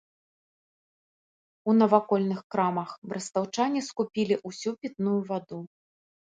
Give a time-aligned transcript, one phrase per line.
[1.69, 5.61] У навакольных крамах брэстаўчане крамах скупілі ўсю пітную ваду.